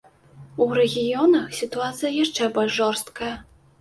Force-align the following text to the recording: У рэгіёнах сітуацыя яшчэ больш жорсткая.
У 0.65 0.67
рэгіёнах 0.77 1.53
сітуацыя 1.59 2.11
яшчэ 2.23 2.43
больш 2.57 2.73
жорсткая. 2.81 3.35